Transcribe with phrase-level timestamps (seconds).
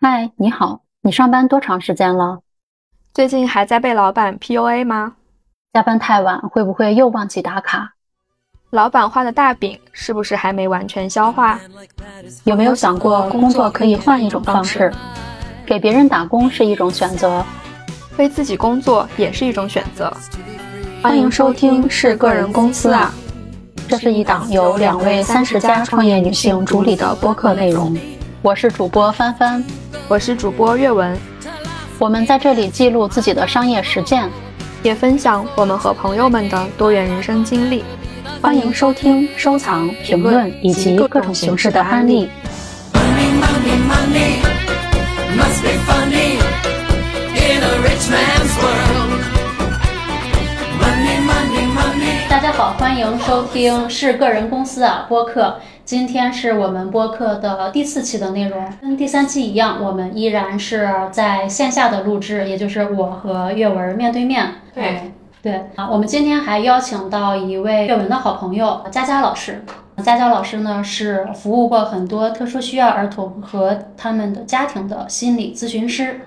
[0.00, 2.38] 嗨，你好，你上班多长时间了？
[3.12, 5.14] 最近还在被老板 PUA 吗？
[5.72, 7.94] 加班太晚会不会又忘记打卡？
[8.70, 11.58] 老板画的大饼是不是还没完全消化？
[12.44, 14.92] 有没有想过工作可以换一种方式？
[15.66, 17.44] 给别人打工是一种选择，
[18.18, 20.16] 为自己工作也是一种选择。
[21.02, 23.12] 欢迎收听是个人公司啊，
[23.88, 27.98] 这是一档由两位三十加创业女性主理的播客内容。
[28.40, 29.64] 我是主播帆帆。
[30.10, 31.14] 我是主播阅文，
[31.98, 34.26] 我们在这里记录自己的商业实践，
[34.82, 37.84] 也分享我们和朋友们的多元人生经历。
[38.40, 42.30] 欢迎收听、收藏、评论以及各种形式的案例。
[52.30, 55.60] 大家好，欢迎收听是个人公司啊播客。
[55.88, 64.56] 今天是我们播客的第四期的内容，跟第三期一样，我们依然是在线下的录制，也就是我和阅文面对面。
[64.74, 69.64] 对对啊，我们今天还邀请到一位阅文的好朋友佳佳老师。
[70.04, 76.20] 佳佳老师呢是服务过很多特殊需要儿童和他们的家庭的心理咨询师。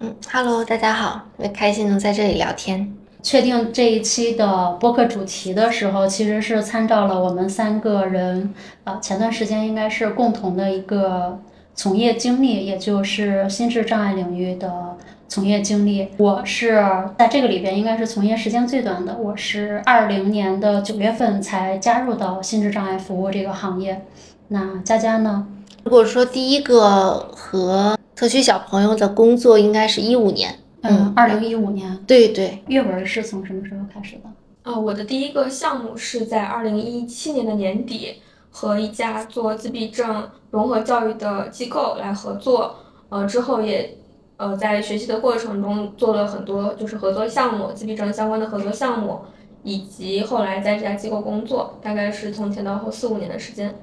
[0.00, 2.92] 嗯，Hello，大家好，特别开心能在这里聊天。
[3.22, 11.38] 确定这一期的播客主题的时候，其实是参照了我们三个人，呃，前段时间应该是共同的一个
[11.74, 14.96] 从业经历，也就是心智障碍领域的
[15.28, 16.08] 从业经历。
[16.18, 16.84] 我是
[17.18, 24.02] 在这个里边应该是从业时间最短的，我是二零年的九月份才加入到心智障碍服务这个行业。
[24.48, 25.46] 那佳佳呢？
[25.82, 30.54] 如果说第一个和特需小朋友的工作，应该是一五年。
[30.88, 34.22] 嗯，二零一五年，对对，阅文是从什么时候开始的？
[34.62, 38.16] 呃，我的第一个项目是在二零一七年的年底，
[38.50, 42.76] 和一家做自闭症融合教育的机构来合作，
[43.08, 43.96] 呃，之后也
[44.36, 49.20] 呃在学习的过程中做了很多就是合作项目，自闭症相关的合作项目，
[49.62, 53.74] 以及后来在这家机构工作，大概是从前到后四五年的时间。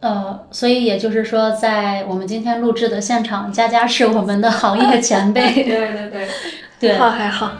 [0.00, 5.52] 呃，所以也就是说，在我们今天录制的现场，佳佳是我们的行业前辈。
[5.52, 6.28] 对对对，
[6.80, 7.52] 对，好还好。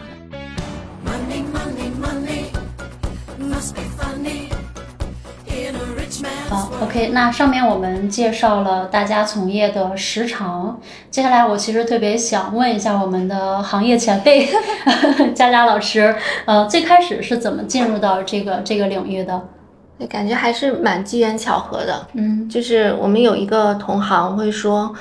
[6.49, 10.81] 好，OK，那上面我们介绍了大家从业的时长，
[11.11, 14.49] 接下来我其实特别想问一下我们的行业前辈
[15.35, 16.15] 佳佳老师，
[16.45, 19.39] 呃，最开始是怎么进入到这个这个领域的？
[20.01, 22.07] 对，感觉还是蛮机缘巧合的。
[22.13, 24.91] 嗯，就是我们有一个同行会说，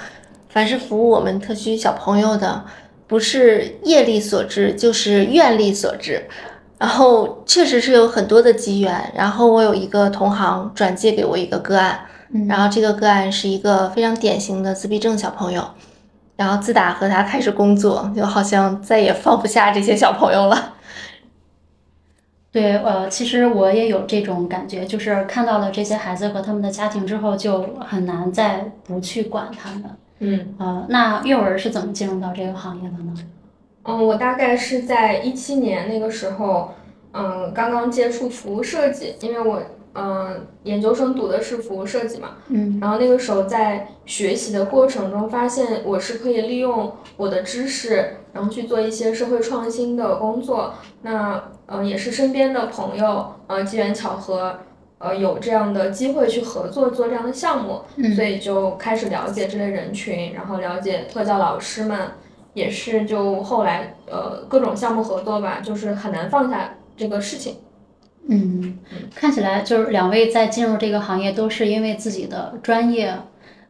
[0.50, 2.62] 凡是服务我们特需小朋友的，
[3.06, 6.28] 不是业力所致，就是愿力所致。
[6.76, 9.10] 然后确实是有很多的机缘。
[9.14, 12.00] 然后我有一个同行转借给我一个个案，
[12.46, 15.64] 然后这个个案是一个非常典型的自闭症小朋友。
[16.36, 20.74] 然后自打和他开始工作，就好像再也放不下这些小朋友了。
[22.52, 29.84] 对，呃，其实我也有这种感觉，就是看到了这些孩子和他们的家庭之后，就很难再不去管他们。
[30.18, 33.14] 嗯，呃，那阅文是怎么进入到这个行业的呢？
[33.84, 36.74] 嗯，我大概是在一七年那个时候，
[37.12, 39.62] 嗯，刚刚接触服务设计，因为我
[39.94, 50.74] 嗯研究生读的是服务设计嘛，嗯，然后那个时候在学习的过程中，发现我是可以利用我的知识，然后去做一些社会创新的工作。
[51.02, 54.58] 那嗯，也是身边的朋友，呃，机缘巧合，
[54.98, 57.82] 呃，有这样的机会去合作做这样的项目，
[58.14, 61.98] 所以就开始了解这类人群，然后了解特教老师们。
[62.52, 67.54] 也是，就后来呃各种项目合作吧，就是很难放下这个事情。
[68.28, 68.78] 嗯，
[69.14, 73.08] 看起来就是两位在进入这个行业都是因为自己的专业，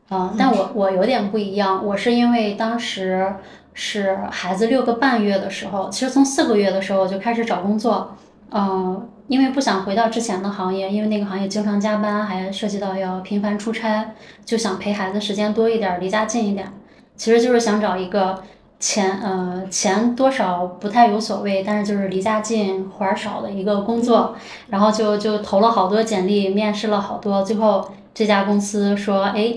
[0.08, 3.34] 啊，但我我有点不一样，我是因为当时
[3.72, 8.16] 是孩子六个半月的时候，其实从四个月的时候就开始找工作，
[8.50, 16.70] 嗯，因为不想回到之前的行业，因为那个行业经常加班，还涉及到要频繁出差，就想陪孩子时间多一点，离家近一点，
[17.16, 18.42] 其实就是想找一个。
[18.80, 24.34] 钱呃钱多少不太有所谓，但是就是离家近活儿少的一个工作，
[24.70, 29.54] 然后就就投了好多简历，面试了好多，最后这家公司说，哎，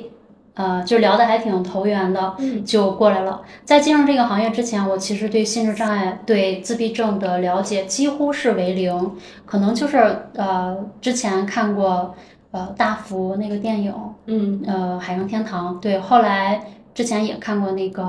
[0.55, 2.35] 呃，就聊得还挺投缘的，
[2.65, 3.41] 就过来了。
[3.63, 9.11] 在进入这个行业之前，我其实对心智障碍、对自闭症的了解几乎是为零，
[9.45, 12.13] 可能就是呃之前看过
[12.51, 13.93] 呃大福那个电影，
[14.25, 16.61] 嗯，呃海洋天堂，对，后来。
[16.93, 18.03] 之前也看过那个《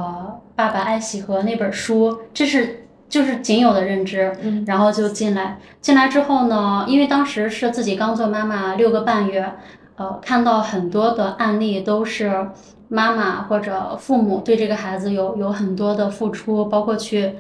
[0.54, 9.52] 爸爸爱喜和那本书，这是就是仅有的认知，嗯，然后就进来，进来之后呢，因为当时是自己刚做妈妈六个半月，
[9.96, 12.48] 呃看到很多的案例都是
[12.88, 17.34] 妈妈或者父母对这个孩子有有很多的付出，包括去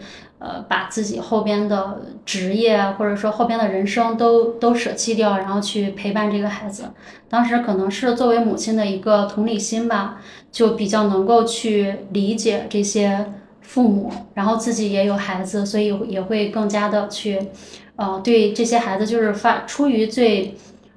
[0.44, 6.84] 呃把自己后边的职业或者说后边的人生都都舍弃掉，然后去陪伴这个孩子。
[7.30, 10.20] 当时可能是作为母亲的一个同理心吧，
[10.52, 13.32] 就比较能够去理解这些
[13.62, 17.40] 父母，然后自己也有孩子，所以也会更加的去。
[17.96, 20.54] 呃，对这些孩子就是发出于最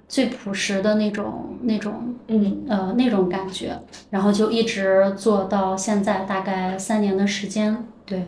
[0.08, 3.80] 最朴实的那种那种嗯呃那种感觉，
[4.10, 7.86] 然后就一直做到现在，大概三年的时间。
[8.04, 8.26] 对，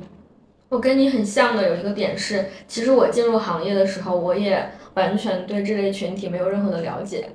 [0.69, 7.31] 我跟你很像的有一个点是，其实我进入行业的时候，我也完全对这类群体没有任何的了解，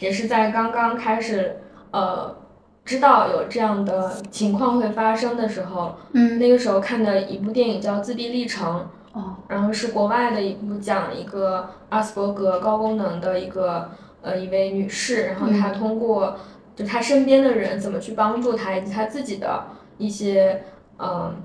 [0.00, 1.56] 也是在刚刚开始
[1.92, 2.36] 呃
[2.84, 8.80] 知道有这样的情况会发生的时候，嗯，那个时候看的一部电影叫《自闭历程》。
[9.14, 13.90] 哦，然后是国外的一部讲一个阿斯伯格高功能的一个
[14.22, 16.34] 呃一位女士，然后她通过
[16.74, 19.64] 就她身边的人怎么去帮助她，以及她自己的
[19.98, 20.62] 一些
[20.98, 21.36] 嗯，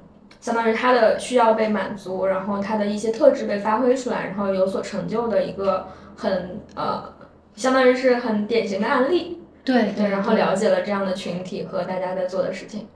[0.47, 7.03] 相当于他的需要被满足，然后他的一些特质被发挥出来，然后有所成就的一个很呃，
[7.53, 9.41] 相当于是很典型的案例。
[9.65, 12.87] 对对，然后了解了这样的群体和大家在做的事情。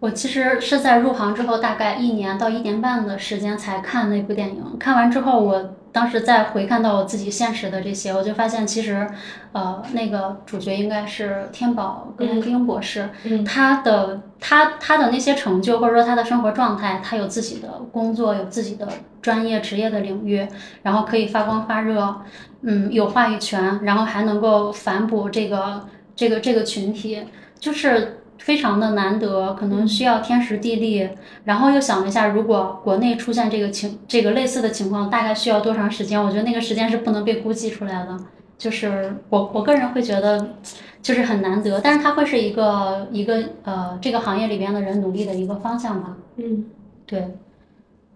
[0.00, 4.76] 我其实是在入行之后，大概一年到一年半的时间才看那部电影。
[4.80, 9.06] 看完之后，我当时再回看到我自己现实的这些，我就发现其实，
[9.52, 18.88] 呃，那个主角应该是天宝格兰丁博士，嗯他的他他的那些成就或者说他的生活状态，他有自己的工作，有自己的
[19.20, 20.48] 专业职业的领域，
[20.82, 22.22] 然后可以发光发热，
[22.62, 25.86] 嗯，有话语权，然后还能够反哺这个
[26.16, 27.24] 这个这个群体，
[27.60, 28.18] 就是。
[28.44, 31.08] 非常的难得，可能需要天时地利。
[31.44, 36.22] 然后又想了一下，如果国内出现这个情这个类似的情况，大概需要多长时间？
[36.22, 38.18] 我觉得那个时间是不能被估计出来的。
[38.58, 40.54] 就是我我个人会觉得，
[41.00, 46.16] 就是很难得，但是它会是一个一个呃这个行业里边的人努力的一个方向吧。
[46.36, 46.66] 嗯，
[47.06, 47.36] 对，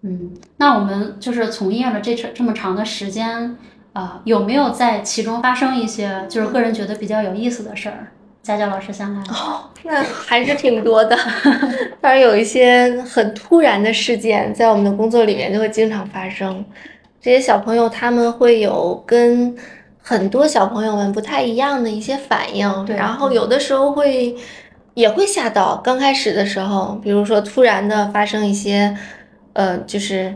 [0.03, 3.57] 嗯，那我们就是从业了这这么长的时间，
[3.93, 8.13] 啊、有没有在其中发生一些就是个人觉得比较有意思的事儿？
[8.47, 9.21] 佳佳老师先来。
[9.23, 11.19] 哦，那还是挺多的。
[12.01, 16.65] 当然有一些很突然的事件，在我们的工作里面就会经常发生。
[17.21, 19.53] 这些小朋友他们会有跟
[20.01, 24.37] 很多小朋友们不太一样的一些反应，对然后有的时候会
[24.95, 25.81] 也会吓到。
[25.83, 28.97] 刚开始的时候，比如说突然的发生一些，
[29.55, 30.33] 呃，就是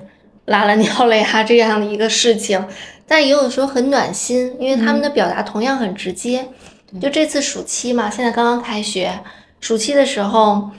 [0.47, 2.67] 拉了尿了呀这样的一个事情，
[3.07, 6.49] 但也有的时候很暖心，因为他们的表达同样很直接。
[6.99, 9.21] 就这次暑期嘛，现在刚刚开学，
[9.61, 10.71] 暑期的时候，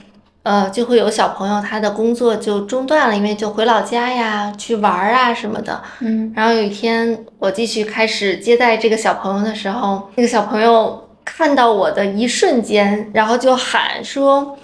[0.43, 5.81] 呃，就会有小朋友他的工作就中断了，因为就回老家呀、去玩儿啊什么的。
[5.99, 14.57] 嗯然后有一天我继续开始接待这个小朋友的时候，那个小朋友看到我的一瞬间，然后就喊说：“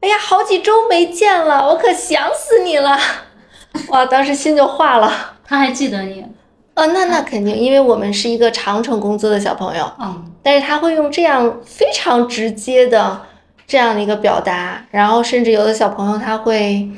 [0.00, 2.98] 哎呀，好几周没见了，我可想死你了！”
[3.88, 5.34] 哇，当时心就化了。
[5.46, 6.24] 他还记得你。
[6.74, 13.22] 呃，那那肯定，因为我们是一个长程工作的小朋友，嗯但是他会用这样非常直接的
[13.66, 16.88] 这样的一个表达，然后甚至有的小朋友他会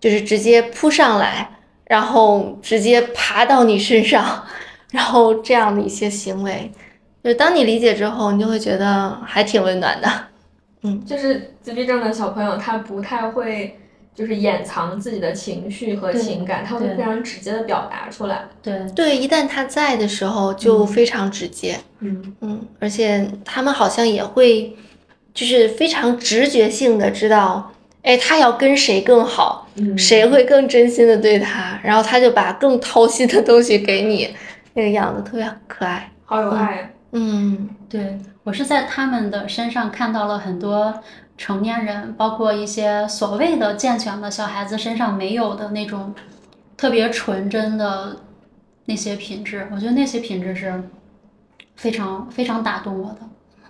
[0.00, 1.50] 就是直接扑上来，
[1.86, 4.44] 然后直接爬到你身上，
[4.92, 6.70] 然后这样的一些行为，
[7.22, 10.08] 就是当你理解之后，你就会觉得还挺温暖的。
[10.82, 13.76] 嗯就是自闭症的小朋友，他不太会
[14.18, 18.42] 就是掩藏自己的情绪和情感，他会非常直接的表达出来。
[18.60, 24.76] 对，对，一旦他在的时候就非常直接，嗯嗯，而且他们好像也会
[25.32, 27.72] 就是非常直觉性的知道，
[28.02, 29.68] 哎，他要跟谁更好。
[29.76, 34.28] 嗯谁会更真心的对他，然后他就把更掏心的东西给你，
[34.74, 36.10] 那个样子特别可爱。
[36.24, 36.90] 好有爱啊。
[37.12, 40.92] 嗯，对我是在他们的身上看到了很多
[41.38, 46.12] 成年人，包括一些所谓的健全的小孩子身上没有的那种
[46.76, 48.16] 特别纯真的
[48.84, 49.68] 那些品质。
[49.72, 50.82] 我觉得那些品质是
[51.76, 53.20] 非常非常打动我的。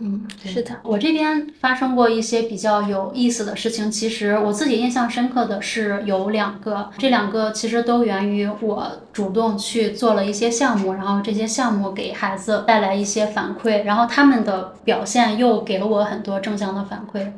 [0.01, 17.33] 嗯，是的，我这边发生过一些比较有意思的事情，其实我自己印象深刻的是有两个，这两个其实都源于我主动去做了一些项目，然后这些项目给孩子带来一些反馈，然后他们的表现又给了我很多正向的反馈。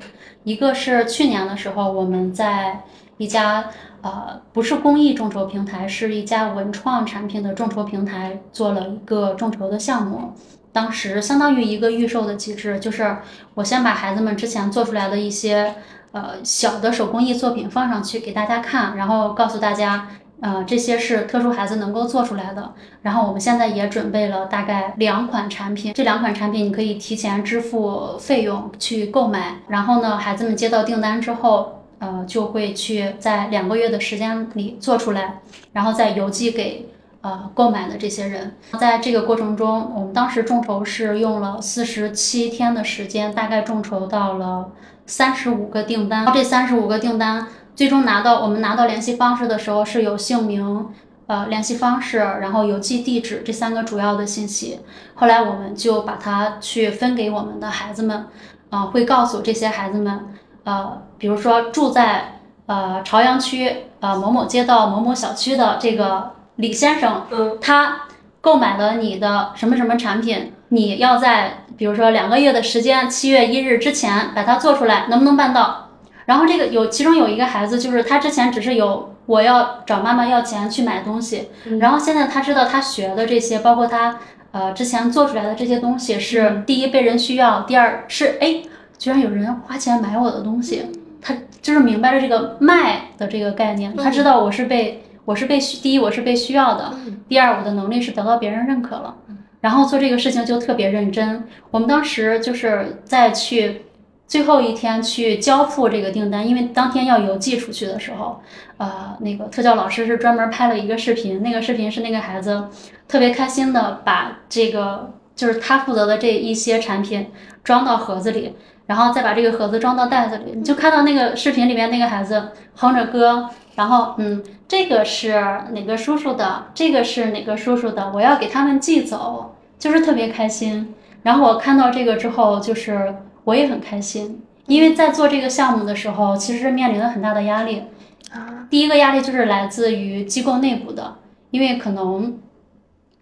[0.44, 2.82] 一个是去年的时候，我们在
[3.16, 3.70] 一家
[4.02, 10.34] 呃不是公益众筹平台，是一家文创产品的众筹平台做了一个众筹的项目。
[10.72, 13.16] 当时相当于一个预售的机制，就是
[13.54, 15.74] 我先把孩子们之前做出来的一些
[16.12, 20.08] 呃小的手工艺作品放上去给大家看，然后告诉大家
[20.40, 22.72] 呃，这些是特殊孩子能够做出来的。
[23.02, 29.62] 然后我们现在也准备了大概两款产品，这两款产品你可以提前支付费用去购买。
[29.68, 35.40] 然后呢，孩子们接到订单之后，呃，就会去在两个月的时间里做出来，
[35.72, 36.88] 然后再邮寄给
[37.22, 38.56] 呃购买的这些人。
[38.78, 44.70] 在这个过程中，我们当时众筹是用了四十七天的时间，大概众筹到了
[45.06, 46.26] 三十五个订单。
[46.32, 50.88] 这三十五个订单最终拿到我们拿到联系方式的时候，是有姓名。
[51.26, 54.80] 呃，联系方式，然后邮寄地址这三个主要的信息。
[55.14, 58.26] 后来我们就把它去分给我们的孩子们，
[58.70, 60.34] 啊，会告诉这些孩子们，
[60.64, 68.02] 呃，比如说住在呃朝阳区呃某某街道某某小区的这个李先生，嗯，他
[68.40, 75.90] 购买了你的什么什么产品，你要在比如说两个月的时间，七月一日之前把它做出来，能不能办到？
[76.26, 79.08] 然后这个有其中有一个孩子，就是他之前只是有。
[79.26, 84.18] 我要找妈妈要钱去买东西，然后现在他知道他学的这些，包括他
[84.50, 88.62] 呃之前做出来的这些东西是第一被人需要，第二是哎
[88.98, 90.86] 居然有人花钱买我的东西，
[91.22, 96.92] 他就是明白了这个卖的这个概念，他知道我是被我是被需第一我是被需要的，
[97.28, 99.14] 第二我的能力是得到别人认可了，
[99.60, 101.44] 然后做这个事情就特别认真。
[101.70, 103.82] 我们当时就是在去。
[104.26, 108.40] 最后一天去交付这个订单，因为当天要邮寄出去的时候，
[108.76, 112.68] 呃，那个特教老师是专门拍了一个视频，那个视频是那个孩子
[113.08, 117.26] 特别开心的把这个就是他负责的这一些产品
[117.64, 118.54] 装到盒子里，
[118.90, 130.92] 然后再把这个盒子装到袋子里，你就看到那个视频里面那个孩子哼着歌，然后嗯，这个是哪个叔叔的，这个是哪个叔叔的，我要给他们寄走，就是特别开心。
[131.22, 133.14] 然后我看到这个之后，就是。
[133.44, 137.84] 我也很开心，因为在做这个项目的时候，其实是面临了很大的压力。
[138.30, 141.16] 啊，第一个压力就是来自于机构内部的，
[141.50, 142.38] 因为可能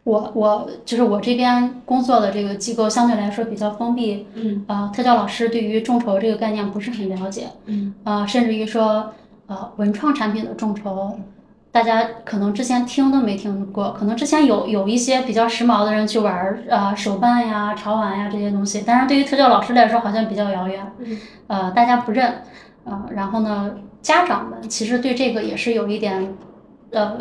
[0.08, 4.26] 我我就是我这边工作的这个机构相对来说比较封闭。
[4.34, 4.64] 嗯。
[4.66, 7.48] 呃，特教老师对于众筹这个概念不是很了解。
[7.66, 7.94] 嗯。
[8.04, 9.12] 呃，甚至于说，
[9.46, 11.18] 呃，文创产品的众筹。
[11.70, 22.42] 大家可能之前听都没听过，可能之前有有一些比较时髦的人去玩儿，呃，手办呀、潮玩呀这些东西，但是对于特教老师来说好像比较遥远，嗯呃，大家不认，
[22.84, 26.34] 呃，然后呢，家长们其实对这个也是有一点，
[26.90, 27.18] 呃，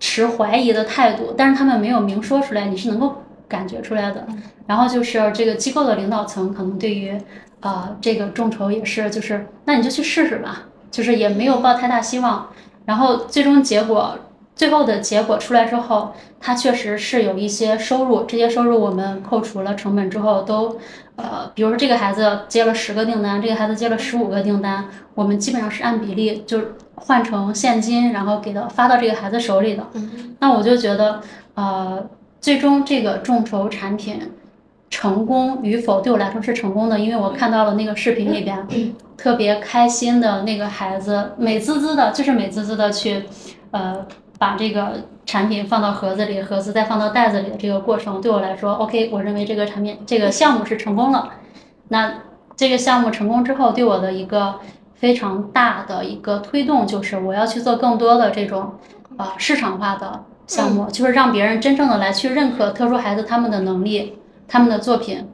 [0.00, 4.26] 持怀疑的态度，但是他们没有明说出来，你是能够感觉出来的。
[4.66, 7.16] 然后就是这个机构的领导层可能对于，
[7.60, 12.48] 呃，这个众筹也是，就是那你就去试试吧，就是也没有抱太大希望。
[12.86, 14.18] 然后最终结果，
[14.56, 18.24] 最后的结果出来之后，它确实是有一些收入。
[18.24, 20.78] 这些收入我们扣除了成本之后，都，
[21.16, 26.58] 呃，比如说这个孩子接了十个订单，这个孩子接了十五个订单，我们基本上是按比例就
[27.00, 29.84] 换成现金，然后给到发到这个孩子手里的。
[30.38, 31.20] 那我就觉得，
[31.54, 32.06] 呃，
[32.40, 34.20] 最终这个众筹产品。
[34.92, 38.66] 成功与否对我来说是成功的，因为我看到了那个视频里边
[39.16, 43.22] 特别开心的那个孩子，美滋滋的，就是美滋滋的去，
[43.70, 44.04] 呃，
[44.36, 51.34] 把这个产品放到盒子里，盒子再放到袋子里的这个过程，对我来说，OK，我认为这个产品这个项目是成功了。
[51.86, 52.12] 那
[52.56, 54.56] 这个项目成功之后，对我的一个
[55.00, 58.74] 非常大的一个推动，就是我要去做更多的这种
[59.16, 64.16] 啊市场化的项目，就是让别人真正的来去认可特殊孩子他们的能力。
[64.52, 65.28] 他们的作品，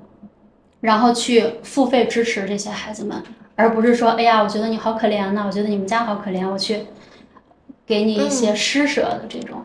[0.83, 3.17] 然后去付费支持这些孩子们，
[3.55, 6.81] 而不是说，哎呀，我觉得你好可怜呐，我觉得你们家好可怜，我去
[7.87, 9.65] 给你一些施舍的这种，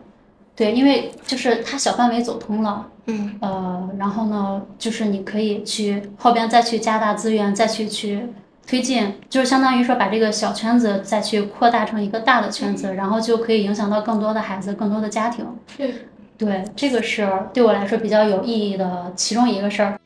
[0.56, 8.26] 对，因为就是它小范围走通了，嗯，呃，然后呢，就是你可以去后边再去加大资源，再去去
[8.68, 15.46] 推进，就是相当于说把这个小圈子再去扩大成一个大的圈子，然后就可以影响到更多的孩子，更多的家庭。
[15.78, 15.94] 对。
[16.38, 20.00] 对，这个是对我来说比较有意义的其中一个事儿。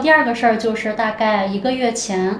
[0.00, 2.34] 第二个事儿就是大概一个月前，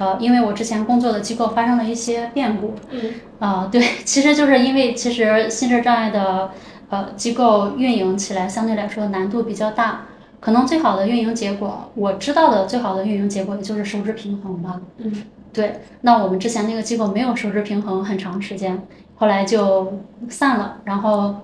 [0.00, 6.50] 呃，因为我之前工作的机构发生了一些变故，嗯，啊，对， 其实就是因为其实心智障碍的
[6.88, 10.06] 呃机构运营起来相对来说难度比较大。
[10.40, 14.80] 可能最好的运营结果，我知道的最好的运营结果也就是收支平衡吧。
[14.96, 15.82] 嗯，对。
[16.00, 18.82] 那我们之前那个机构没有收支平衡很长时间，
[19.16, 21.34] 后来就散了，然后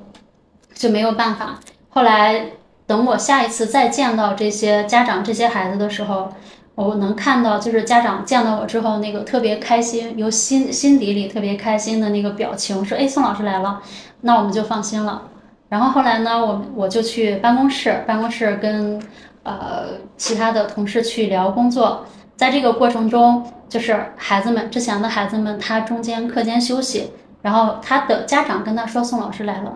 [0.73, 1.61] 就没有办法。
[1.91, 2.53] 后来
[2.87, 6.33] 等我下一次再见到这些家长、这些孩子的时候，
[6.77, 13.81] 我能看到就是家长见到我之后那个特别开心，由心心底里特别开心的那个表情，说：“哎，宋老师来了，
[14.21, 15.23] 那我们就放心了。”
[15.69, 19.03] 然后后来呢，我我就去办公室，办公室跟
[19.43, 22.05] 呃其他的同事去聊工作，
[22.37, 29.73] 在这个过程中，就是孩子们之前的孩子们，他中间课间休息，然后他的家长跟他说宋老师来了，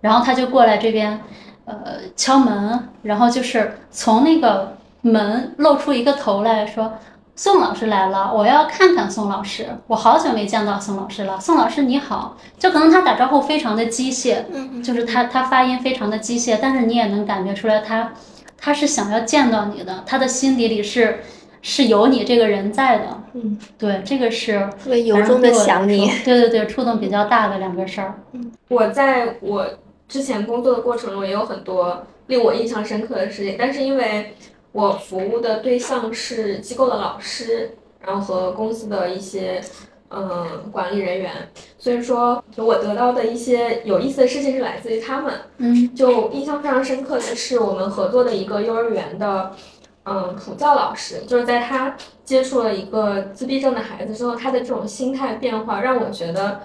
[0.00, 1.20] 然后他就过来这边，
[1.64, 1.76] 呃
[2.14, 6.94] 敲门，然后就是从那个门露出一个头来说。
[7.36, 9.66] 宋老师来了，我要看看宋老师。
[9.88, 11.40] 我好久没见到宋老师了。
[11.40, 18.12] 宋老师你好，就可能他打招呼非常的机械，嗯就是他他发音非常的机械，但是你也能感觉出来他
[18.56, 21.24] 他是想要见到你的，他的心底里是
[21.60, 23.20] 是有你这个人在的。
[23.32, 26.08] 嗯，对，这个是特别由衷的想你。
[26.24, 28.14] 对对对，触动比较大的两个事儿。
[28.68, 29.66] 我在我
[30.06, 34.36] 之前工作的过程中也有很多令我印象深刻的事情，但是因为
[34.74, 37.70] 我服务的对象是机构的老师，
[38.04, 39.62] 然后和公司的一些
[40.10, 41.30] 嗯管理人员，
[41.78, 45.32] 所以说就我得到的一些有意思的事情是来自于他们。
[45.58, 49.52] 嗯就印象非常深刻的是我们合作的一个幼儿园的
[50.02, 56.62] 嗯普教老师，就是在他接触了一个自闭症的孩子之后，他的这种心态变化让我觉得，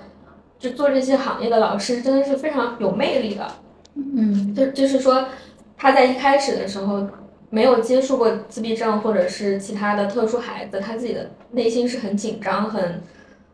[0.58, 3.48] 就做这些行业的老师真的是非常有魅力的。
[3.94, 5.26] 嗯就就是说，
[5.78, 7.08] 他在一开始的时候
[7.50, 13.02] 没有接触过自闭症或者是其他的特殊孩子，他自己的内心是很紧张、很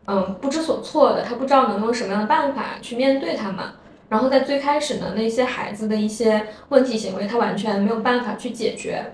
[0.06, 3.64] 嗯不知所措的，他不知道能用什么样的办法去面对他们。
[4.08, 9.04] 然后在最开始呢，那些孩子的一些问题行为，他完全没有办法去解决，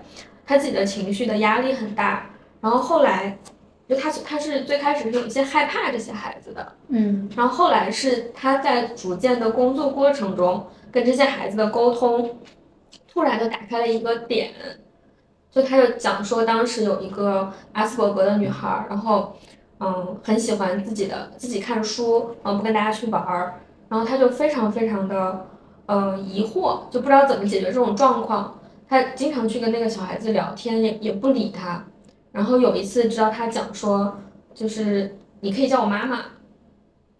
[0.45, 2.29] 他自己的情绪的压力很大。
[2.61, 3.39] 然后后来，
[3.89, 12.37] 就他他是最开始是有一些害怕这些孩子的，嗯然后后来是他在逐渐的工作过程中跟这些孩子的沟通，
[13.13, 14.51] 突然就打开了一个点，
[15.51, 19.35] 就他就讲说当时有一个阿斯伯格的女孩，然后
[19.79, 25.45] 嗯很喜欢自己的自己看书，嗯不跟大家去玩儿，然后他就非常非常的
[25.85, 31.85] 嗯疑惑，就不知道怎么解决这种状况，他经常去跟那个小孩子聊天，也也不理他，
[32.31, 34.17] 然后有一次知道他讲说
[34.55, 36.25] 就是你可以叫我妈妈。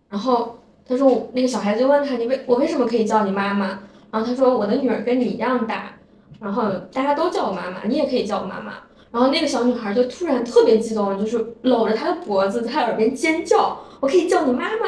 [0.10, 0.58] 然后
[0.88, 3.80] 他说我那个小孩子就问他你为我为什么可以叫你妈妈？
[4.14, 5.96] 然后他说我的女儿跟你一样大，
[6.40, 8.74] 然后大家都叫我妈妈，你也可以叫我妈妈。
[9.12, 14.88] 然后那个小女孩就突然特别激动，就是搂着他的脖子，在他耳边尖叫：“我可以叫你妈妈！”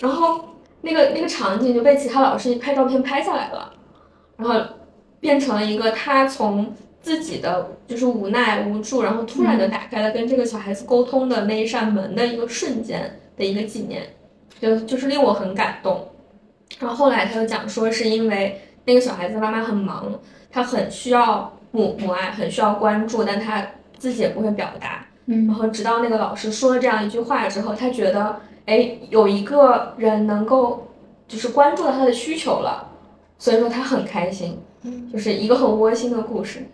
[0.00, 3.70] 然后那个那个场景就被其他老师拍照片拍下来了，
[4.38, 4.58] 然后
[5.20, 14.02] 变成了一个他从自己的就是无奈无助，然后突然的打开了跟这个小孩子沟通的那一扇门的一个瞬间的一个纪念。
[14.58, 16.08] 就就是令我很感动。
[16.78, 20.12] 然后后来他又讲说，是因为那个小孩子妈妈很忙，
[20.50, 23.64] 他很需要母母爱，很需要关注，但他
[23.98, 25.06] 自己也不会表达。
[25.26, 30.88] 然嗯后直到那个老师说了这样一句话之后，他觉得，哎，有一个人能够
[31.26, 32.90] 就是关注到他的需求了，
[33.38, 36.66] 所以说他很开心，嗯就是一个很窝心的故事，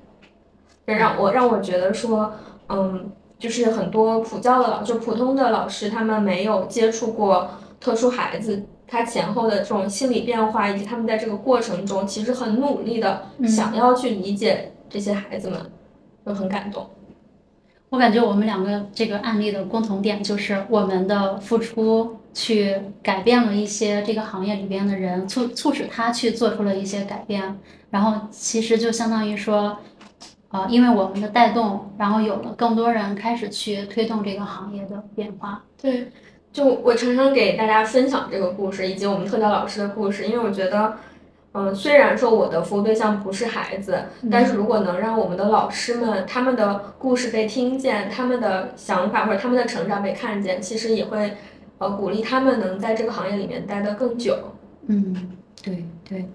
[0.85, 2.33] 就让我让我觉得说，
[2.68, 15.70] 嗯，就是很多普教的老，就普通的老师，他们没有接触过特殊孩子，他前后的这种心理变化，以及他们在这个过程中其实很努力的嗯想要去理解这些孩子们，
[16.26, 16.90] 就很感动。
[17.88, 27.59] 我感觉我们两个这个案例的共同点就是我们的付出去改变了一些这个行业里边的人，促促使他去做出了一些改变，
[27.90, 29.76] 然后其实就相当于说，
[30.50, 35.64] 呃，因为我们的带动，然后有了更多人开始去推动这个行业的变化。
[35.81, 36.12] 对，
[36.53, 40.95] 就我常常给大家分享这个故事，以及我们特教老师的故事，因为我觉得，
[41.53, 51.37] 嗯、虽然说我的服务对象不是孩子，但是如果能让我们的老师们他们的故事被听见，他们的想法或者他们的成长被看见，其实也会
[51.79, 54.37] 呃鼓励他们能在这个行业里面待得更久。
[54.87, 56.29] 嗯，对对。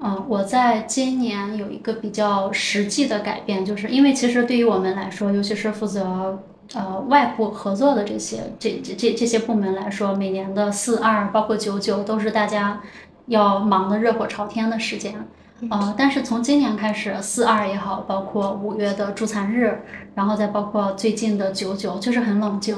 [0.00, 6.40] 嗯，我在今年有一个比较实际的改变，就是因为其实对于我们来说，尤其是负责
[6.74, 12.80] 呃外部合作的这些这这这这些部门来说，每年的四二包括九九都是大家
[13.26, 15.14] 要忙得热火朝天的时间。
[15.70, 19.80] 呃，但是从今年开始，四二也好，包括五月的助残日，
[20.14, 22.76] 然后再包括最近的九九，就是很冷静，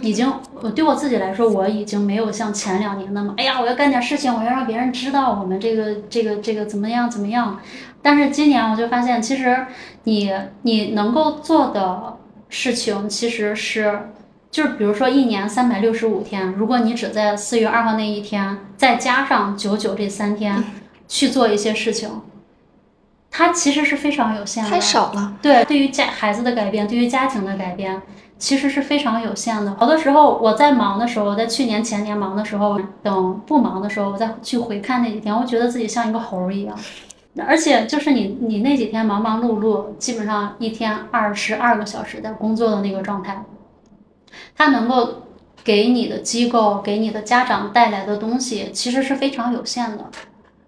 [0.00, 7.58] 已经，我对我自己来说，我已经没有像前两年那么，哎呀，我要干点事情，我要让别人知道我们这个这个这个怎么样怎么样。
[8.00, 9.66] 但是今年我就发现，其实
[10.04, 12.16] 你你能够做的
[12.48, 14.10] 事情，其实是
[14.50, 20.64] 就是比如说一年三百六十五天，如果你只在四月二号那一天，再加上九九这三天
[21.06, 22.22] 去做一些事情，
[23.30, 24.70] 它其实是非常有限的。
[24.70, 25.34] 太少了。
[25.42, 28.00] 对，对于家孩子的改变，对于家庭的改变，
[28.38, 29.74] 其实是非常有限的。
[29.78, 36.74] 好多时候我在忙的时候，我在去年前年忙的时候，等不忙的时候，我再去回看那几天，我觉得自己像一个猴儿一样。
[37.46, 43.44] 而且就是你你那几天忙忙碌碌，基本上一天二十二个小时在工作的那个状态，
[44.56, 45.22] 它能够
[45.64, 50.04] 给你的机构、给你的家长带来的东西，其实是非常有限的。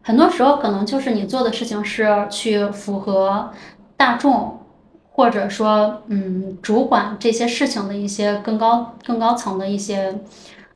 [0.02, 3.50] 很多时候可能就是你做的事情是去符合
[3.96, 4.60] 大众，
[5.12, 10.20] 或者说嗯主管这些事情的一些更高更高层的一些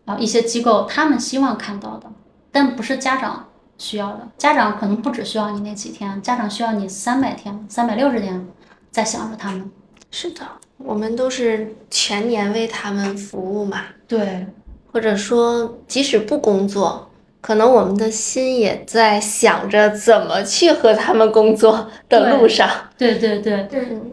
[0.04, 2.06] 啊、一些机构，他们希望看到的，
[2.52, 3.46] 但不是家长
[3.78, 4.28] 需要的。
[4.38, 8.46] 家长可能不只需要你那几天，家长需要你三百天、三百六十天
[8.90, 9.70] 在想着他们。
[10.10, 10.42] 是的，
[10.78, 14.46] 我们都是全年为他们服务嘛，对，
[14.92, 17.10] 或者说即使不工作，
[17.40, 22.68] 可能我们的心也在想着怎么去和他们工作的路上。
[22.96, 24.12] 对对对，对，嗯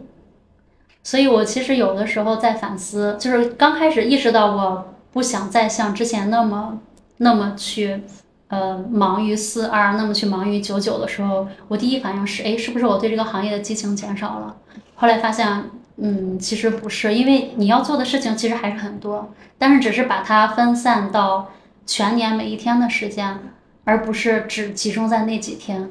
[1.03, 6.79] 所以我其实有的时候在反思，就是刚开始意识到我不想再像之前那么
[7.17, 8.03] 那么去，
[8.51, 14.57] 呃，忙于四二，那么去忙于九九的时候，我第一反应是，哎，是不是我对这个行业的激情减少了？
[14.95, 21.49] 后来发现，嗯，其实不是，因为你要做的事情其实还是很多，但是只是把它分散到
[21.85, 23.39] 全年每一天的时间，
[23.85, 25.89] 而不是只集中在那几天。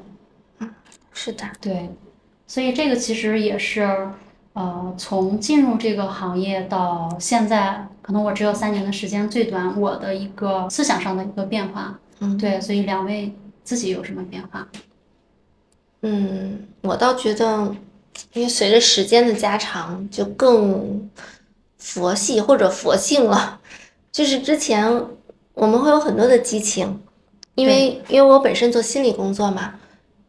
[1.15, 1.89] 是的，对，
[2.47, 4.09] 所以这个其实也是，
[4.53, 11.99] 呃，从进入这个行业到现在，可能我只有三年的时间，最短我的一个思想上的一个变化。
[12.21, 13.33] 嗯，对，所以两位
[13.65, 14.69] 自己有什么变化？
[16.03, 17.75] 嗯，我倒觉得，
[18.33, 21.11] 因为随着时间的加长，就更
[21.79, 23.61] 佛系或者佛性了。
[24.13, 25.05] 就是之前
[25.55, 27.01] 我们会有很多的激情，
[27.55, 29.75] 因为因为我本身做心理工作嘛，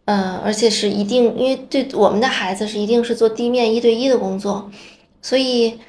[0.05, 4.69] 呃，而且是一定，因为对我们的孩子是一定是做地面一对一的工作，
[5.21, 5.79] 所以，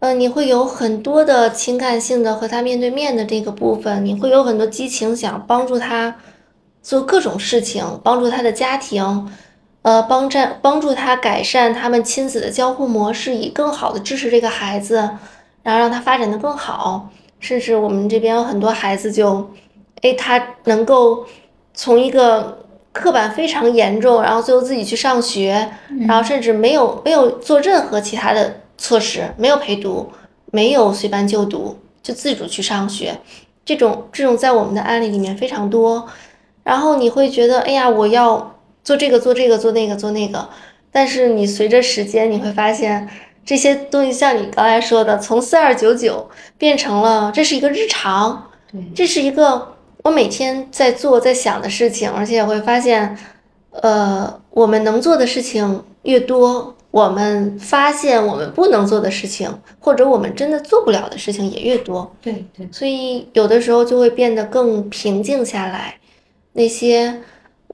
[0.00, 6.16] 呃，你会有很多的情感性的和他面对面的这个部分，你会有很多激情，想帮助他
[6.82, 9.30] 做各种事情，帮助他的家庭，
[9.82, 14.96] 呃，帮战帮助他改善他们亲子的交互模式，以更好的支持这个孩子，
[15.62, 17.10] 然后让他发展的更好。
[17.38, 19.50] 甚至我们这边有很多孩子就，
[20.00, 21.26] 哎，他能够
[21.74, 25.70] 从一个刻板非常严重，然后最后自己去上学，
[26.06, 30.10] 然后甚至没有没有做任何其他的措施，没有陪读，
[30.50, 33.18] 没有随班就读，就自主去上学。
[33.64, 36.08] 这种这种在我们的案例里面非常多。
[36.64, 40.48] 然后你会觉得，哎呀，我要做这个做这个做那个做那个，
[40.90, 43.08] 但是你随着时间你会发现。
[43.42, 53.16] 这些东西像你刚才说的，从四二九九变成了这是一个日常，对，这是一个我每天在做在想的事情，而且会发现，
[53.70, 62.14] 呃，我们能做的事情越多，我们发现我们不能做的事情，或者我们真的做不了的事情也越多。
[62.20, 65.98] 对对，所以有的时候就会变得更平静下来，
[66.52, 67.22] 那些。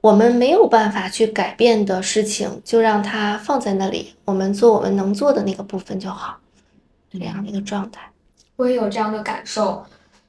[0.03, 6.37] 我们没有办法去改变的事情，就让它放在那里，我们做我们能做的那个部分就好，
[7.11, 8.07] 这样的一个状态。
[8.57, 9.83] 我也有这样的感受，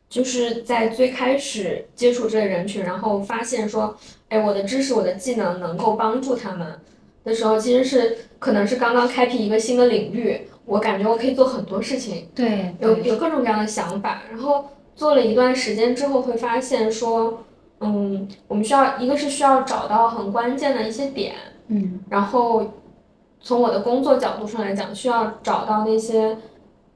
[0.09, 3.95] 就是在最开始接触这个人群，然后发现说，
[4.31, 6.81] 哎，我的知识、我的技能能够帮助他们
[7.29, 14.65] 的时候，其实是可能是刚刚开辟一个新的领域，我感觉我可以做很多事情，对，有有各种各样的想法，然后
[14.97, 17.45] 做了一段时间之后，会发现说。
[17.81, 21.37] 嗯，我们需要一个是需要找到很关键的一些点，
[21.69, 22.73] 嗯，然后
[23.41, 26.37] 从我的工作角度上来讲，需要找到那些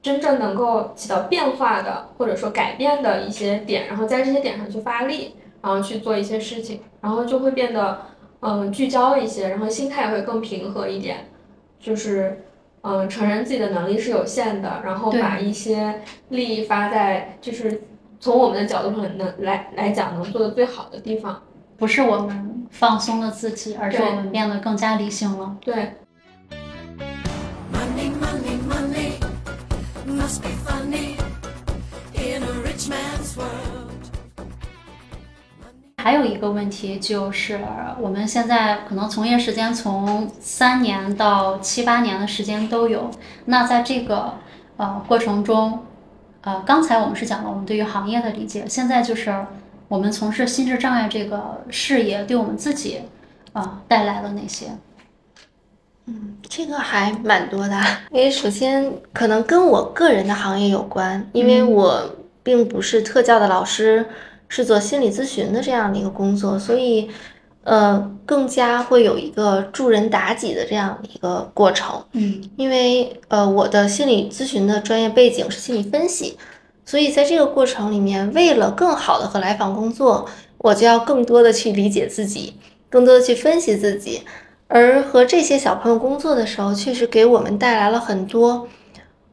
[0.03, 8.01] 真正能够起到变化的或者说改变的一些点，然后在这些点上去发力，然后去做一些事情，然后就会变得
[8.43, 11.27] 嗯聚焦一些，然后心态会更平和一点，
[11.81, 12.45] 就是
[12.83, 17.83] 嗯承认自己的能力是有限的，然后把一些利益发在就是。
[18.23, 21.43] 从我们的角度上能来来讲，能做的最好的地方，
[21.77, 25.57] 不是我们放松了自己，而是我们变得更加理性了。
[25.61, 25.95] 对。
[36.03, 37.61] 还有一个问题就是，
[38.01, 43.09] 我们现在可能从业时间从三年到七八年的时间都有，
[43.45, 44.35] 那在这个
[44.77, 45.85] 呃过程中。
[46.45, 49.33] 呃，刚才我们是讲了我们对于行业的理解，现在就是
[49.87, 53.03] 我们从事心智障碍这个事业对我们自己
[53.53, 54.67] 啊带来了哪些？
[56.07, 64.05] 嗯，这个还蛮多的， 因为首先可能跟我个人的行业有关，因为我并不是特教的老师，
[64.53, 67.09] 是做心理咨询的这样的一个工作，所以。
[67.65, 72.05] 呃，更加会有一个助人达己的这样一个过程。
[72.11, 76.37] 嗯，因为呃，我的心理咨询的专业背景是心理分析，
[76.85, 82.55] 所以在这个过程里面，为了更好的和来访工作，我就要更多的去理解自己，
[82.91, 84.23] 更多的去分析自己。
[84.67, 88.67] 而和这些小朋友工作的时候，确实给我们带来了很多，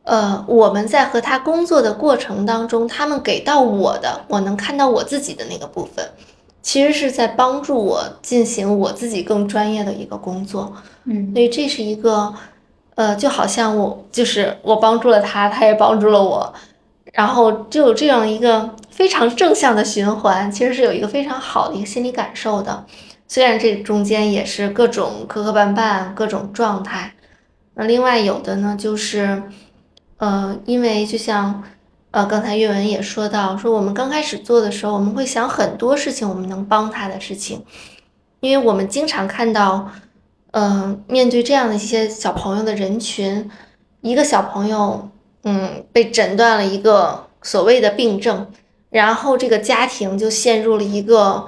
[0.09, 6.03] 呃，我们在和他工作的过程当中，他们给到我的，我能看到我自己的那个部分，
[6.63, 10.73] 其实是在帮助我进行我自己更专业的一个工作。
[11.05, 12.33] 嗯所以这是一个，
[12.95, 16.51] 呃，就好像我就是我帮助了他，他也帮助了我，
[17.13, 22.83] 然后就有这样一个非常正向的循环，其实是有一个非常好的一个心理感受的。
[23.27, 27.13] 虽然这中间也是各种磕磕绊绊，各种状态。
[27.75, 29.43] 那另外有的呢，就是，
[30.19, 31.61] 呃，因为就像，
[32.11, 37.65] 呃，刚才岳文也说到，说我们刚开始做的时候，我们会想很多事情，我们能帮他的事情，
[38.39, 39.89] 因为我们经常看到。
[40.51, 43.51] 嗯，面对这样的一些小朋友的人群，
[44.01, 45.07] 一个小朋友，
[45.43, 48.47] 嗯，被诊断了一个所谓的病症，
[48.89, 51.45] 然后这个家庭就陷入了一个，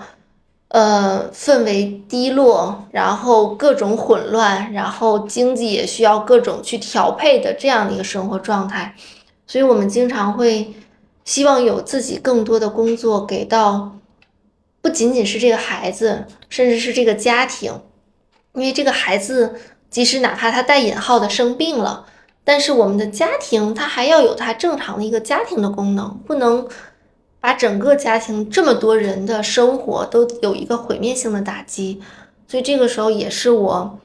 [0.74, 8.96] 呃，氛围低落，然后各种混乱，然后经济也需要各种去调配的这样的一个生活状态，
[9.46, 10.74] 所以我们经常会
[11.26, 13.98] 希望有自己更多的工作给到，
[14.82, 17.82] 不仅仅是这个孩子，甚至是这个家庭。
[18.54, 19.56] 因为这个孩子，
[19.90, 22.06] 即使哪怕他带引号的生病了，
[22.46, 26.66] 但是我们的家庭他还要有他正常的一个家庭的功能，不能
[27.42, 32.00] 把整个家庭这么多人的生活都有一个毁灭性的打击。
[32.48, 34.00] 所以这个时候也是我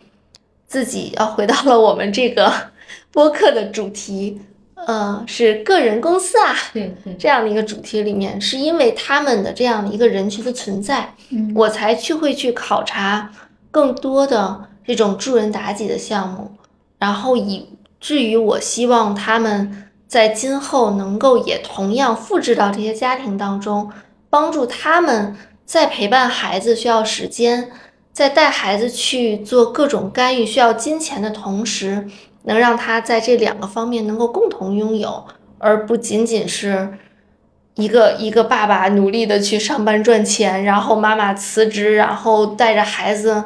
[0.67, 2.53] 自己要回到了我们这个
[3.13, 4.41] 播客的主题，
[4.75, 6.55] 呃，是个人公司啊
[7.19, 13.33] 这样的一个主题里面，是因为他们的这样的一个人群的存在，嗯我才去会去考察
[13.71, 16.53] 更多的这种助人达己的项目，
[16.99, 17.69] 然后以
[17.99, 23.91] 至于我希望他们在今后能够也同样复制到这些家庭当中，
[24.31, 27.71] 帮助他们在陪伴孩子需要时间，
[28.13, 32.07] 在带孩子去做各种干预需要金钱的同时，
[32.45, 35.25] 能让他在这两个方面能够共同拥有，
[35.59, 36.95] 而不仅仅是。
[37.79, 43.45] 一个一个爸爸努力的去上班赚钱，然后妈妈辞职，然后带着孩子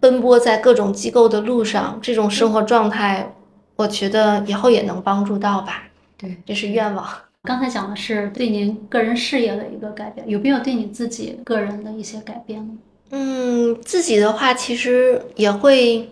[0.00, 3.34] 奔波在各种机构的路上，这种生活状态，
[3.76, 5.87] 我觉得以后也能帮助到吧。
[6.18, 7.08] 对，这是愿望。
[7.44, 12.74] 刚才讲的是对您个人事业的一个改变，有没有对你自己个人的一些改变呢？
[13.10, 16.10] 嗯，自己的话其实也会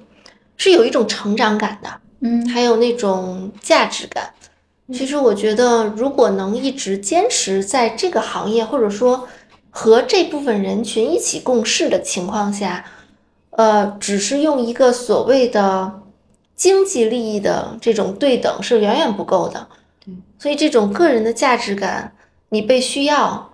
[0.56, 4.32] 是有一种成长感的，嗯还有那种价值感。
[4.94, 9.28] 其实我觉得，如果能一直坚持在这个行业，或者说
[9.70, 12.84] 和这部分人群一起共事的情况下，
[13.50, 16.02] 呃，只是用一个所谓的
[16.54, 19.66] 经济利益的这种对等是远远不够的。
[20.38, 22.12] 所以这种个人的价值感，
[22.51, 23.51] 你被需要，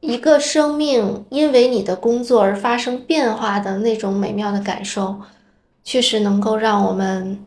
[0.00, 5.20] 一个生命因为你的工作而发生变化的那种美妙的感受，
[5.84, 7.38] 确实能够让我们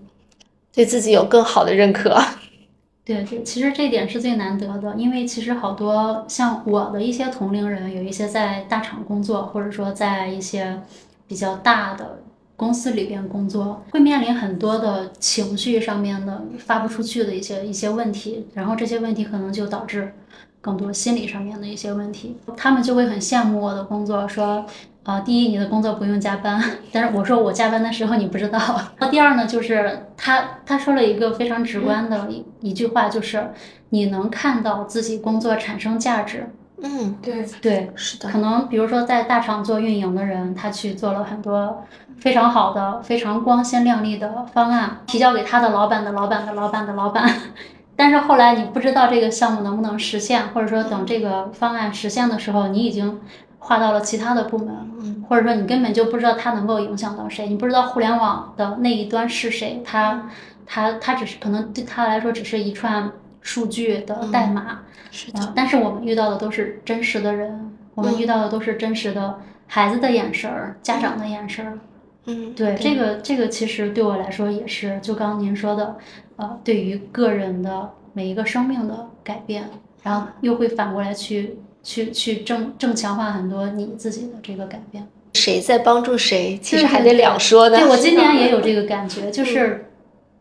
[0.74, 2.18] 对自己有更好的认可。
[3.06, 10.82] 对对，其实这点是最难得的，因为其实好多像我的一些同龄人，有一些在大厂工作，或者说在一些
[11.28, 12.24] 比较大的
[12.56, 20.14] 公司里边工作，会面临很多的情绪上面的发不出去的一些一些问题，然后这些问题可能就导致
[20.62, 24.66] 更多心理上面的一些问题，他们就会很羡慕我的工作，说。
[25.06, 26.60] 啊、第一，你的工作不用加班，
[26.92, 28.60] 但是我说我加班的时候你不知道。
[28.98, 33.52] 那第二呢，就是他他说了一个非常直观的一一句话，就是
[33.90, 36.50] 你能看到自己工作产生价值。
[36.82, 41.84] 嗯，对，对，是的，可能比如说在大厂做运营的人，他去做了很多
[42.20, 47.30] 非常好的、非常光鲜亮丽的方案，提交给他的老板的老板的老板的老板，
[47.96, 53.20] 但是后来你不知道这个项目能不能实现，或者说等这个方案实现的时候，你已经
[53.58, 54.68] 划到了其他的部门，
[55.00, 60.30] 嗯或者说你根本就不知道它能够影响到谁，你不知道互联网的那一端是谁，它
[60.68, 63.10] 它它只是可能对他来说只是一串
[63.46, 64.80] 数据的代码，
[65.12, 71.78] 是的，但是我们遇到的都是真实的人，我们嗯遇到的都是真实的孩子的眼神儿、家长的眼神儿。
[72.26, 75.96] 嗯，对，这个这个其实对我来说也是，就刚刚您说的，
[76.38, 79.70] 呃，对于个人的每一个生命的改变，
[80.02, 85.08] 然后又会反过来去去去正正强化很多你自己的这个改变。
[85.36, 87.78] 谁在帮助谁，其实还得两说的。
[87.78, 89.86] 对我今年也有这个感觉，就是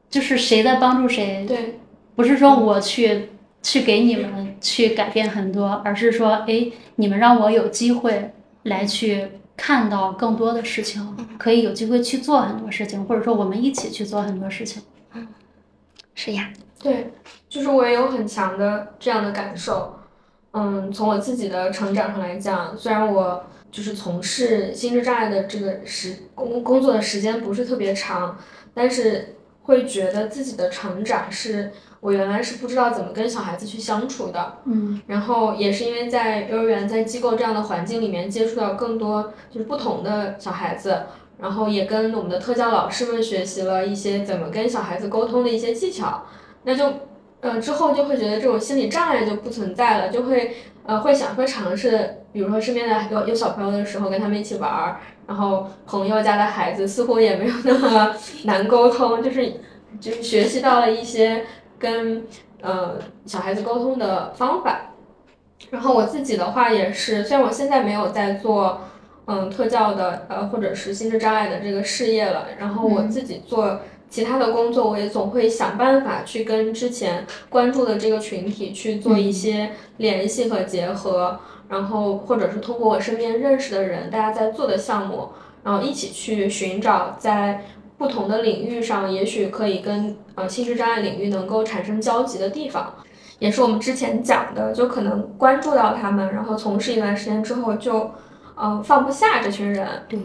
[0.08, 1.80] 就是谁在帮助谁，对，
[2.16, 3.30] 不是说我去
[3.62, 8.32] 去给你们去改变很多，而是说，哎，你们让我有机会
[8.64, 14.82] 来去看到更多的事情，可以有机会去做很多事情，或者说我们一起去做很多事情。
[16.14, 17.12] 是呀，对，
[17.48, 19.96] 就是我也有很强的这样的感受。
[20.52, 28.38] 嗯，从我自己的成长上来讲，虽然我就是从事心智障碍的这个时工工作的时间不是特别长，
[28.72, 31.72] 但是会觉得自己的成长是
[32.04, 35.00] 我原来是不知道怎么跟小孩子去相处的，嗯。
[35.06, 41.04] 然后也是因为在幼儿园、在机构这样的环境里面接触到更多就是不同的小孩子，
[41.38, 46.26] 然后也跟我们的特教老师们学习了一些怎么跟小孩子沟通的一些技巧，
[46.64, 46.92] 那就
[47.40, 58.14] 呃之后就会觉得这种心理障碍就不存在了，就会呃会想会尝试，比如说身边的有有小朋友的时候跟他们一起玩儿，然后朋友家的孩子似乎也没有那么
[58.44, 59.54] 难沟通，就是
[59.98, 61.46] 就是学习到了一些
[61.78, 62.26] 跟
[62.60, 64.90] 呃小孩子沟通的方法。
[65.70, 68.80] 然后我自己的话也是，虽然我现在没有在做
[69.26, 85.30] 嗯特教的呃或者是心智障碍的这个事业了，然后我自己做其他的工作，我也总会想办法去跟之前关注的这个群体去做一些联系和结合，然后或者是通过我身边认识的人，大家在做的项目，
[85.64, 87.64] 然后一起去寻找在
[87.96, 92.94] 不同的领域上，也许可以跟呃心智障碍领域能够产生交集的地方。
[93.40, 98.10] 也是我们之前讲的，就可能关注到他们，然后从事一段时间之后就，
[98.54, 99.86] 呃，放不下这群人。
[100.08, 100.20] 对，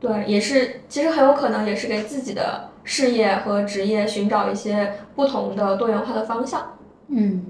[0.00, 6.78] 对，也是，其实很有可能也是给自己的事业和职业寻找一些不同的多元化的方向。
[7.08, 7.44] 嗯，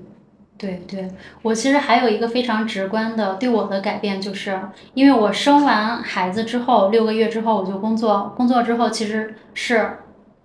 [0.59, 1.11] 对对，
[1.43, 4.61] 我其实还有一个非常直观的对我的改变，就是
[4.95, 9.99] 因为我生完孩子之后六个月之后我就工作，工作之后其实是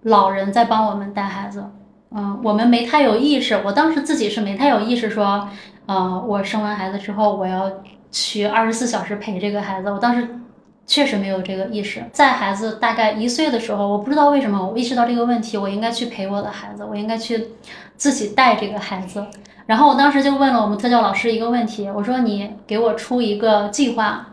[0.04, 1.66] 老人在帮我们带孩子。
[2.10, 5.48] 嗯，我们没太有意识，我当时自己是没太有意识说，
[5.86, 7.72] 呃，我生完孩子之后我要
[8.10, 10.28] 去二十四小时陪这个孩子，我当时
[10.88, 12.02] 确实没有这个意识。
[12.12, 17.50] 在孩子大概一岁的时候，我不知道为什么我意识到这个问题，我应该去陪我的孩子，我应该去
[17.98, 19.24] 自己带这个孩子。
[19.68, 24.30] 然后我当时就问了我们特教老师一个问题，我说你给我出一个计划，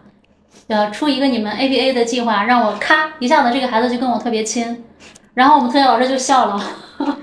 [0.69, 4.83] 呃，出一个你们 ABA 的计划，让我咔一下子这个孩子就跟我特别亲。
[5.35, 6.63] 然后我们特教老师就笑了。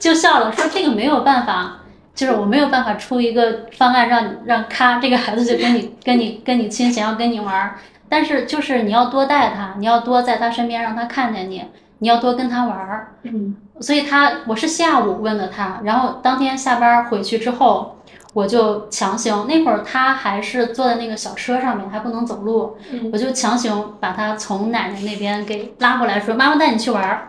[0.00, 1.78] 就笑了，说这个没有办法，
[2.14, 7.74] 就是我没有办法出一个方案让你让咔这个孩子就跟你跟你跟你亲，想要跟你玩，
[8.08, 11.64] 但是就是你要多带他，你要多在他身边让他看见你，
[11.98, 13.14] 你要多跟他玩儿。
[13.24, 17.96] 嗯，所以他我是下午问的他，然后当天下班回去之后，
[18.32, 27.28] 我就强行那会儿他还是坐在那个小车上面，还不能走路，嗯我就强行把他从奶奶那边给拉过来，说妈妈带你去玩儿。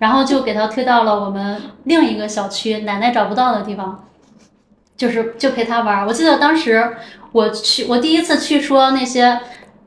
[0.00, 4.08] 然后就给他推到了我们另一个小区奶奶找不到的地方，
[4.96, 6.06] 就是就陪他玩儿。
[6.08, 6.96] 我记得当时
[7.30, 9.38] 我去，我第一次去说那些，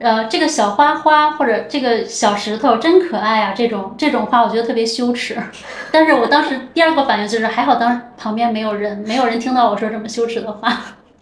[0.06, 5.36] 呃，这个小花花或者这个小石头真可爱啊，这种这种话我觉得特别羞耻。
[5.91, 10.80] 但是我当时第二个反应就是还好当旁边没有人，没有人听到我说这么羞耻的话。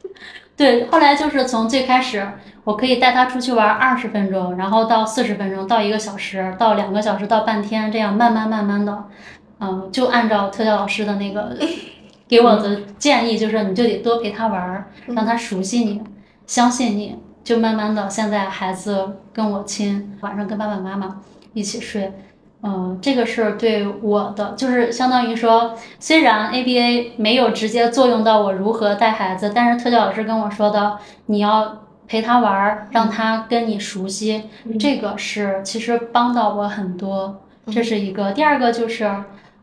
[0.58, 2.28] 对，后来就是从最开始。
[2.65, 9.04] 我可以带他出去玩二十分钟，然后到四十分钟，到一个小时，到两个小时，到半天，这样慢慢慢慢的，
[9.60, 11.58] 嗯，就按照特教老师的那个
[12.28, 16.02] 给我的建议，就是你就得多陪他玩，让他熟悉你，
[16.48, 21.21] 相信你，就慢慢的，现在孩子跟我亲，晚上跟爸爸妈妈
[21.53, 22.12] 一起睡，
[22.62, 31.79] 嗯，这个是对我的，就是相当于说，虽然 ABA 没有直接作用到我如何带孩子，但是特教老师跟我说的，你要。
[32.06, 34.43] 陪他玩儿，让他跟你熟悉，
[34.77, 38.34] 这个是其实帮到我很多，这是一个。
[38.34, 39.10] 第二个就是，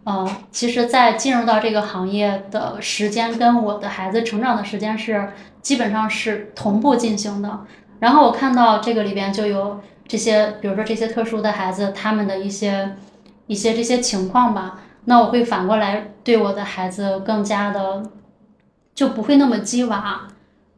[0.04, 7.66] 呃，其实，在进入到这个行业的时间跟我的孩子成长的时间是基本上是同步进行的。
[7.98, 12.96] 然后我看到这个里边就有这些，比如说这些特殊的孩子，他们的一些
[13.46, 18.02] 一些这些情况吧，那我会反过来对我的孩子更加的
[18.94, 20.28] 就不会那么鸡娃。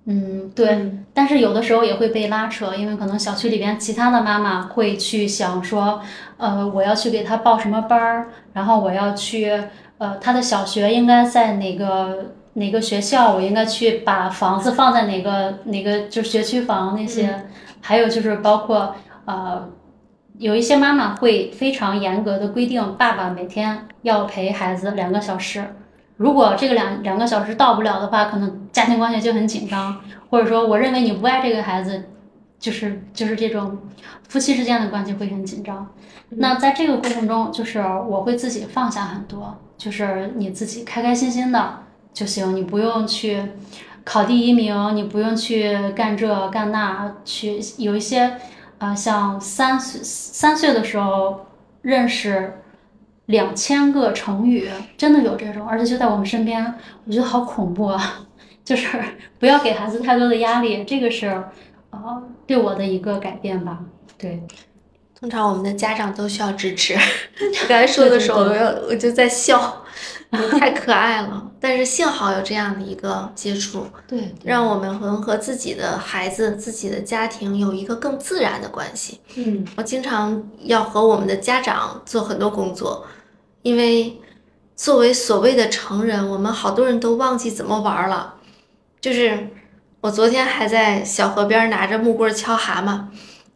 [0.05, 6.01] 嗯，对，但是有的时候也会被拉扯，因为可能小区里边其他的妈妈会去想说，
[6.39, 9.63] 呃，我要去给他报什么班儿，然后我要去，
[9.99, 17.47] 呃，他的小学应该在哪个哪个学校，我应该去把房子放在哪个哪个就是学区房那些，
[17.81, 19.69] 还有就是包括呃，
[20.39, 25.65] 有一些妈妈会非常严格的规定，爸爸每天要陪孩子两个小时。
[26.17, 30.01] 如果这个两两个小时到不了的话，可能家庭关系就很紧张，
[30.31, 32.05] 或者说我认为你不爱这个孩子，
[32.59, 33.79] 就是就是这种
[34.29, 35.93] 夫妻之间的关系会很紧张。
[36.29, 41.81] 那在这个过程中，就是我会自己放下很多，就是你自己开开心心的
[42.13, 43.43] 就行，你不用去
[44.05, 48.39] 考第一名，你不用去干这干那，去有一些
[48.79, 51.47] 啊，像三岁三岁的时候
[51.81, 52.59] 认识。
[53.27, 58.27] 两千个成语，真的有这种，而且就在我们身边，我觉得好恐怖啊！
[58.65, 58.99] 就是
[59.39, 61.29] 不要给孩子太多的压力，这个是
[61.91, 63.81] 呃对我的一个改变吧。
[64.19, 64.43] 对，
[65.19, 66.95] 通常我们的家长都需要支持。
[67.69, 69.85] 刚才说的时候，我我就在笑，
[70.31, 71.52] 你 太可爱了。
[71.65, 79.21] 但是幸好有这样的一个接触，对，让我们能和自己的孩子、自己的家庭有一个更自然的关系。
[79.37, 83.07] 嗯我经常要和我们的家长做很多工作，
[83.63, 84.21] 因为
[84.75, 88.35] 作为所谓的成人，我们好多人都忘记怎么玩了。
[89.01, 89.49] 就是
[90.01, 93.05] 我昨天还在小河边拿着木棍敲蛤蟆，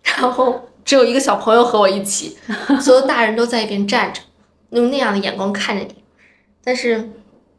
[0.05, 2.39] 然后只有一个小朋友和我一起，
[2.81, 4.21] 所有大人都在一边站着，
[4.71, 6.05] 用那样的眼光看着你。
[6.63, 7.11] 但是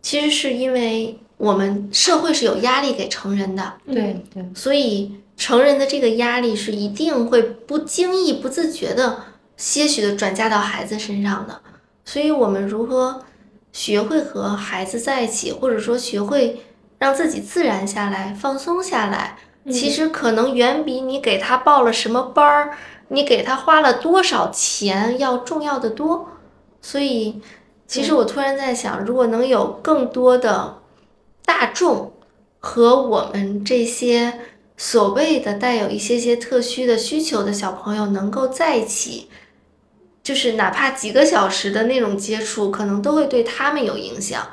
[0.01, 9.23] 其实是因为我们社会是有压力给成人的，对对，所以成人的这个压力是一定会不经意、不自觉的
[9.55, 11.61] 些许的转嫁到孩子身上的。
[12.05, 13.21] 所以，我们如何
[13.73, 16.63] 学会和孩子在一起，或者说学会
[16.99, 19.37] 让自己自然下来、放松下来，
[19.69, 22.77] 其实可能远比你给他报了什么班儿，
[23.09, 26.29] 你给他花了多少钱要重要的多。
[26.81, 27.41] 所以，
[27.87, 30.79] 其实我突然在想，如果能有更多的
[31.45, 32.13] 大众
[32.59, 34.39] 和我们这些
[34.75, 39.29] 所谓的带有一些些特需的需求的小朋友能够在一起，
[40.21, 44.45] 就是哪怕几个小时的那种接触，可能都会对他们有影响。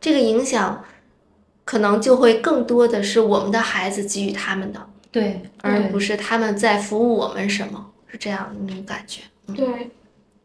[0.00, 0.82] 这个影响
[1.64, 9.20] 可能就会更多的是我们的孩子给予他们的，对，而不是他们在服务我们什么，是这样的那种感觉。
[9.54, 9.90] 对，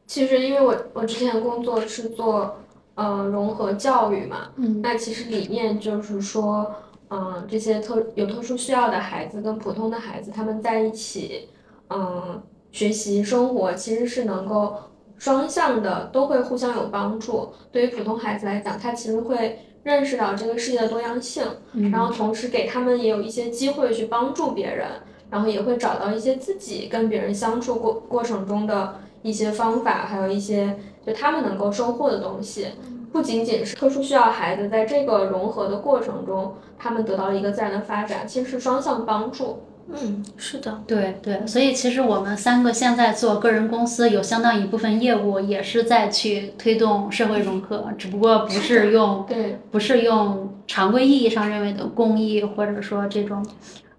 [0.08, 2.58] 其实因为我我之前工作是做
[2.94, 6.74] 呃融合教育嘛，嗯那其实理念就是说，
[7.10, 11.50] 嗯、这些特有特殊需要的孩子跟普通的孩子他们在一起，
[11.90, 12.42] 嗯、
[12.72, 14.76] 学习生活其实是能够
[15.18, 17.50] 双向的，都会互相有帮助。
[17.72, 21.44] 对于普通孩子来讲，他其实会认识到这个世界的多样性，
[21.74, 24.88] 嗯然后同时给他们也有一些机会去帮助别人，
[25.30, 28.96] 然后也会找到一些自己跟别人相处过过程中的
[29.26, 32.68] 一些方法，还有一些就他们能够收获的东西。
[33.12, 39.64] 不仅仅是特殊需要孩子在这个融合的过程中，他们得到了一个自然的发展，其实是双向帮助。
[39.88, 53.46] 嗯，是的，对对，所以其实我们三个现在做个人公司，有相当一部分业务也是在去推动社会融合，只不过不是用对，不是用常规意义上认为的公益，或者说这种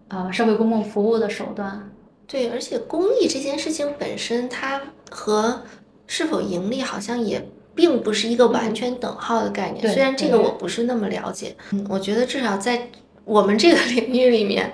[0.09, 1.89] 呃社会公共服务的手段。
[2.27, 5.63] 对，而且公益这件事情本身，它和
[6.07, 9.81] 是否盈利好像也并不是一个完全等号的概念。
[9.83, 12.89] 对虽然这个我不是那么了解，嗯，我觉得至少在
[13.25, 14.73] 我们这个 领域里面，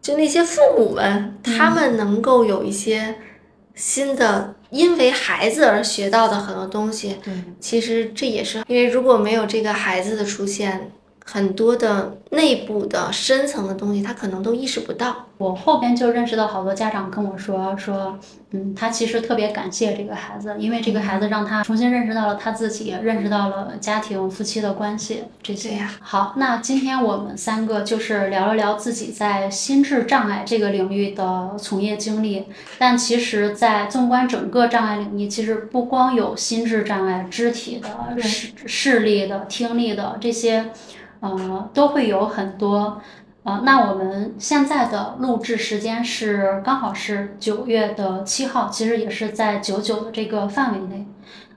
[0.00, 3.16] 就那些父母们，他们能够有一些
[3.74, 10.90] 新的，因为孩子而学到的很多东西，对，其实这也是因为如果没有这个孩子的出现，
[11.24, 15.23] 很多的内部的深层的东西，他可能都意识不到。
[15.36, 18.16] 我后边就认识到好多家长跟我说说，
[18.52, 25.74] 嗯，他其实特别感谢这个孩子，因为这个孩子让他重新认识到了他自己，认识到了家庭夫妻的关系这些。
[25.74, 32.44] 呀好，那今天我们三个就是聊了聊自己在心智障碍这个领域的从业经历，
[32.78, 40.70] 但其实，在纵观整个障碍领域，其实不光有心智障碍，肢体的、视视力的、听力的这些，
[41.18, 43.02] 呃，都会有很多。
[43.44, 51.06] 呃，那我们现在的录制时间是刚好是九月的七号，其实也是在九九的这个范围内。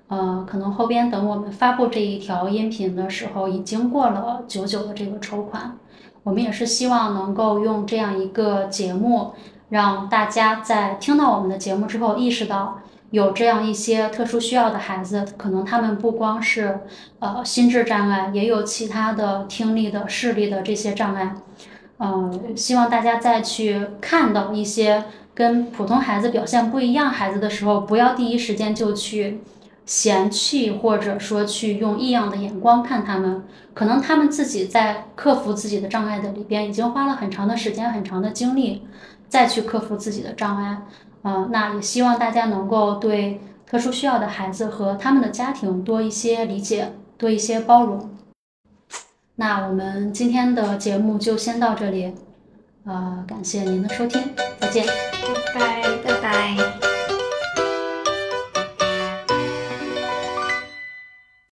[0.10, 5.78] 呃，可能后边等我们发布这一条音频的时候，已经过了九九的这个筹款。
[6.24, 9.32] 我们也是希望能够用这样一个节目，
[9.70, 12.82] 让大家在听到我们的节目之后，意识到
[13.12, 16.82] 有这样一些特殊需要的孩子，可能他们不光是
[17.20, 21.34] 呃心智障碍，也有其他的听力的、视力的这些障碍。
[22.00, 29.42] 嗯，希望大家再去看到一些跟普通孩子表现不一样孩子的时候，不要第一时间就去
[29.86, 33.44] 嫌弃，或者说去用异样的眼光看他们。
[33.74, 38.88] 可能他们自己在克服自己的障碍的里边，已经花了很长的时间、很长的精力，
[39.28, 40.82] 再去克服自己的障碍。
[41.24, 48.10] 呃，那也希望大家能够对特殊需要的孩子和他们的家庭多一些理解，多一些包容。
[49.40, 52.14] 那我们今天的节目就先到这里，
[52.86, 54.22] 呃，感谢您的收听，
[54.60, 54.86] 再见。
[55.54, 55.98] 拜拜。
[56.04, 56.87] 拜拜。